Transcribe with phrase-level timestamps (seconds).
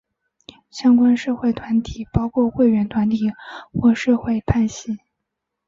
[0.71, 3.29] 相关社会团体包括会员团体
[3.71, 4.97] 或社会派系。